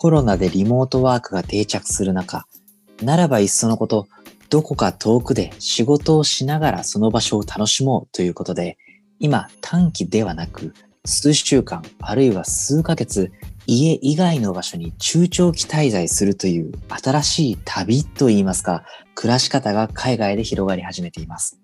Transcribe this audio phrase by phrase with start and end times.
[0.00, 2.46] コロナでリモートワークが定着する中、
[3.02, 4.08] ならばいっそのこと、
[4.48, 8.78] どこか遠くで仕事をしながらその場所を楽しもうということで、
[9.18, 10.72] 今短期ではなく、
[11.04, 13.30] 数週間あるいは数ヶ月
[13.66, 21.60] 家以外の場所に中長期滞在するという新しい旅といいますか、暮らし方が海外で広がり始めています。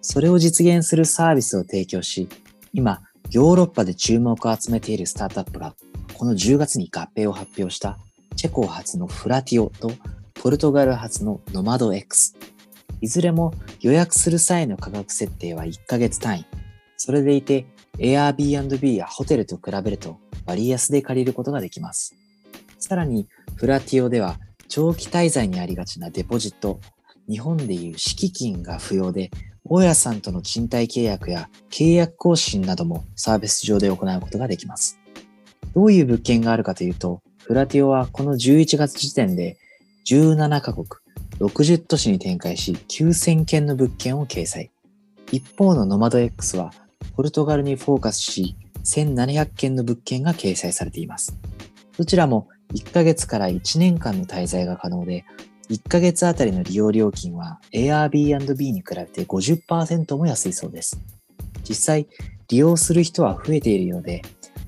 [0.00, 2.28] それを実現するサービスを提供し、
[2.72, 3.00] 今、
[3.32, 5.74] ヨーロッパで注目を集めているスタートアップが、
[6.18, 7.98] この10月に合併を発表した
[8.36, 9.90] チェコ発のフラティオと
[10.34, 12.36] ポルトガル発のノマド X。
[13.00, 16.46] いずれも予約する際の価格設定は1ヶ月単位。
[16.98, 17.64] それでいて
[17.96, 22.14] Airbnb やホテルと比べると割安で借りることができます。
[22.78, 26.80] さらに、フラティオでは長期滞在にありがちなデポジット、
[27.30, 29.30] 日本でいう敷金が不要で、
[29.64, 34.98] 大家さんとの賃貸契約や契約更新などもサービス上で行うことができます。
[35.74, 39.56] どういう物件があるかというと、フラティオはこの11月時点で
[40.06, 40.86] 17カ国、
[41.38, 44.70] 60都市に展開し9000件の物件を掲載。
[45.30, 46.72] 一方のノマド X は
[47.16, 51.36] ポルトガルにフォーカスし1700件の物件が掲載されています。
[51.96, 55.24] どちらも1ヶ月から1年間の滞在が可能で、
[55.72, 61.00] 1ヶ月あたりの利用料金は Airbnb に比べて50%も安いそうです。
[61.66, 62.06] 実際、
[62.48, 64.20] 利用する人は増えているようで、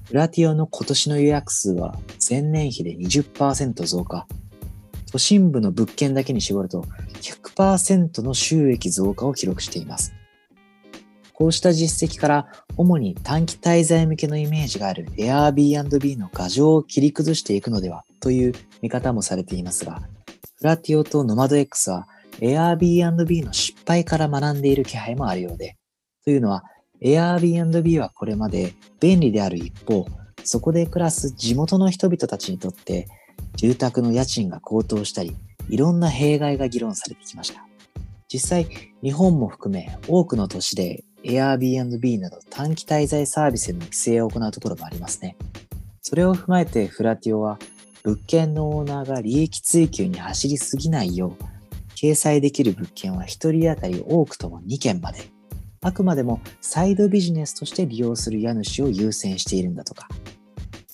[0.06, 4.26] フラティオの今年の予約数は前年比で20%増加。
[5.12, 6.86] 都心部の物件だけに絞ると
[7.20, 10.14] 100%の収益増加を記録しています。
[11.34, 12.46] こうした実績から
[12.78, 20.00] 主に短期滞在向けのイメージがある Airbnb の牙城を切り崩していくのではという見方もされていますが、
[20.66, 22.08] ラティオとノマド X は
[22.40, 25.76] Airbnb の失敗から学んでいる気配もあるようで、
[26.24, 26.64] というのは
[27.02, 30.06] Airbnb はこれまで便利である一方、
[30.42, 33.08] そこで暮らす地元の人々たちにとって
[33.56, 35.36] 住宅の家賃が高騰したり、
[35.68, 37.66] いろんな弊害が議論されてきました。
[38.28, 38.66] 実際、
[39.02, 45.36] 日本も含め多くの都市で Airbnb など短期滞在サービスへの規制を行うところもありますね。
[46.02, 47.58] それを踏まえてフラティオは
[48.04, 51.44] 物件のオーナーが利益追求に走りすぎないよう
[51.96, 55.20] 掲載できる物件は1人当たり多くとも2件まで。
[55.80, 60.08] あくまでもサイドビジネスとして利用する家主を優先しているんだとか。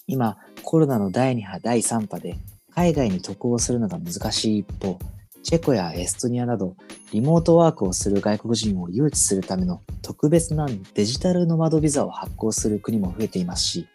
[0.06, 2.36] 今コロナの第2波第3波で
[2.72, 4.98] 海外に渡航するのが難しい一方
[5.42, 6.76] チェコやエストニアなど
[7.12, 13.88] リモートワークをする外国人を誘致するための特別なデジタルノマドビザを発行する国も増えていますし、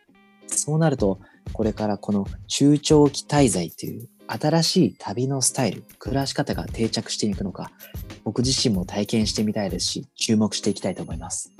[0.65, 1.19] そうなると、
[1.53, 7.69] これからこの中長期滞在という新しい旅のスタイル、暮らし方が定着していくのか、
[8.23, 11.53] 僕自身も体験してみたいですし、注目していきたいと思います。